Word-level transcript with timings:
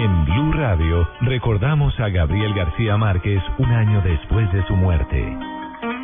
En 0.00 0.24
Blue 0.24 0.52
Radio 0.52 1.06
recordamos 1.20 1.92
a 2.00 2.08
Gabriel 2.08 2.54
García 2.54 2.96
Márquez 2.96 3.42
un 3.58 3.70
año 3.70 4.00
después 4.00 4.50
de 4.50 4.66
su 4.66 4.74
muerte. 4.74 5.22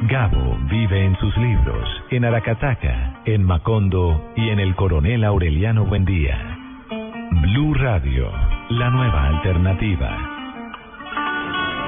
Gabo 0.02 0.58
vive 0.70 1.02
en 1.06 1.16
sus 1.16 1.34
libros, 1.38 1.88
en 2.10 2.26
Aracataca, 2.26 3.22
en 3.24 3.42
Macondo 3.42 4.34
y 4.36 4.50
en 4.50 4.60
el 4.60 4.76
Coronel 4.76 5.24
Aureliano 5.24 5.86
Buendía. 5.86 6.36
Blue 7.40 7.72
Radio, 7.72 8.30
la 8.68 8.90
nueva 8.90 9.28
alternativa. 9.28 10.14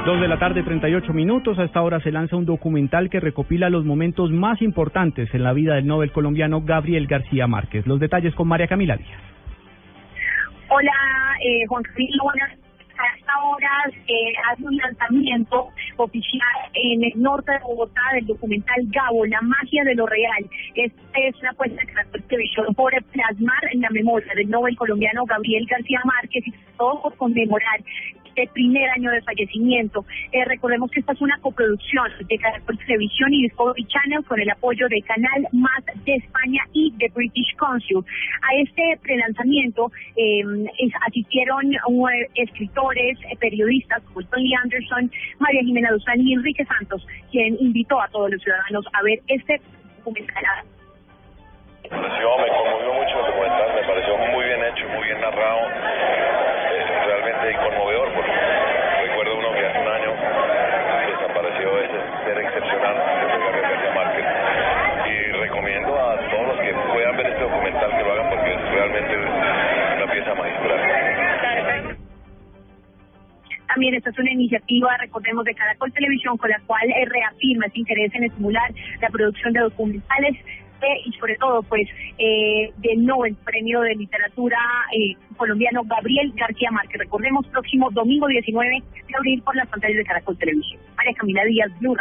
Dos 0.06 0.18
de 0.18 0.28
la 0.28 0.38
tarde, 0.38 0.62
38 0.62 1.12
minutos. 1.12 1.58
A 1.58 1.64
esta 1.64 1.82
hora 1.82 2.00
se 2.00 2.10
lanza 2.10 2.36
un 2.36 2.46
documental 2.46 3.10
que 3.10 3.20
recopila 3.20 3.68
los 3.68 3.84
momentos 3.84 4.30
más 4.30 4.62
importantes 4.62 5.28
en 5.34 5.42
la 5.42 5.52
vida 5.52 5.74
del 5.74 5.86
Nobel 5.86 6.12
colombiano 6.12 6.62
Gabriel 6.62 7.06
García 7.06 7.46
Márquez. 7.46 7.86
Los 7.86 8.00
detalles 8.00 8.34
con 8.34 8.48
María 8.48 8.66
Camila 8.66 8.96
Díaz. 8.96 9.20
Hola, 10.70 10.92
eh, 11.40 11.66
Juan 11.66 11.82
Camilo, 11.82 12.24
a 12.98 13.16
esta 13.16 13.32
hora 13.44 13.70
eh, 14.08 14.32
hace 14.50 14.64
un 14.64 14.76
lanzamiento 14.76 15.68
oficial 15.96 16.58
en 16.74 17.04
el 17.04 17.12
norte 17.22 17.52
de 17.52 17.58
Bogotá 17.60 18.00
del 18.14 18.26
documental 18.26 18.76
Gabo, 18.88 19.24
la 19.26 19.40
magia 19.40 19.84
de 19.84 19.94
lo 19.94 20.06
real. 20.06 20.50
Es 20.74 20.92
una 21.40 21.52
puesta 21.52 21.80
de 22.12 22.20
televisión 22.22 22.74
por 22.74 22.92
plasmar 23.12 23.64
en 23.72 23.80
la 23.82 23.90
memoria 23.90 24.32
del 24.34 24.50
Nobel 24.50 24.76
colombiano 24.76 25.24
Gabriel 25.26 25.66
García 25.70 26.00
Márquez 26.04 26.46
y 26.46 26.54
todo 26.76 27.02
por 27.02 27.16
conmemorar 27.16 27.80
este 28.38 28.52
primer 28.52 28.88
año 28.90 29.10
de 29.10 29.20
fallecimiento. 29.22 30.04
Eh, 30.32 30.44
recordemos 30.44 30.90
que 30.90 31.00
esta 31.00 31.12
es 31.12 31.20
una 31.20 31.38
coproducción 31.40 32.06
de 32.28 32.38
Caracol 32.38 32.78
Televisión 32.78 33.34
y 33.34 33.42
Discovery 33.42 33.84
Channel 33.86 34.24
con 34.24 34.40
el 34.40 34.50
apoyo 34.50 34.86
de 34.88 35.02
Canal 35.02 35.48
Más 35.52 35.84
de 36.04 36.14
España 36.14 36.62
y 36.72 36.92
de 36.96 37.10
British 37.14 37.56
Council. 37.56 37.98
A 38.42 38.54
este 38.62 38.98
prelanzamiento 39.02 39.90
eh, 40.16 40.42
asistieron 41.06 41.72
escritores, 42.34 43.18
eh, 43.30 43.36
periodistas 43.40 44.02
como 44.04 44.22
Tony 44.28 44.54
Anderson, 44.54 45.10
María 45.40 45.62
Jimena 45.62 45.90
Duzán 45.90 46.20
y 46.20 46.34
Enrique 46.34 46.64
Santos, 46.64 47.04
quien 47.32 47.56
invitó 47.60 48.00
a 48.00 48.08
todos 48.08 48.30
los 48.30 48.40
ciudadanos 48.42 48.86
a 48.92 49.02
ver 49.02 49.20
este 49.26 49.60
documental. 49.98 50.64
Me 51.90 51.96
También 73.78 73.94
esta 73.94 74.10
es 74.10 74.18
una 74.18 74.32
iniciativa, 74.32 74.96
recordemos, 74.96 75.44
de 75.44 75.54
Caracol 75.54 75.92
Televisión 75.92 76.36
con 76.36 76.50
la 76.50 76.58
cual 76.66 76.82
eh, 76.90 77.04
reafirma 77.04 77.66
ese 77.66 77.78
interés 77.78 78.12
en 78.12 78.24
estimular 78.24 78.74
la 79.00 79.08
producción 79.08 79.52
de 79.52 79.60
documentales 79.60 80.36
y 81.04 81.12
sobre 81.12 81.36
todo 81.36 81.62
pues 81.62 81.88
eh, 82.18 82.72
del 82.78 83.06
Nobel 83.06 83.36
Premio 83.44 83.80
de 83.82 83.94
Literatura 83.94 84.58
eh, 84.92 85.14
colombiano 85.36 85.84
Gabriel 85.84 86.32
García 86.34 86.72
Márquez. 86.72 86.98
Recordemos 86.98 87.46
próximo 87.46 87.88
domingo 87.92 88.26
19 88.26 88.82
de 89.06 89.16
abril 89.16 89.42
por 89.42 89.54
las 89.54 89.68
pantallas 89.68 89.98
de 89.98 90.04
Caracol 90.04 90.36
Televisión. 90.36 90.80
María 90.96 91.14
Camila 91.14 91.44
Díaz, 91.44 91.70
Blue 91.78 91.94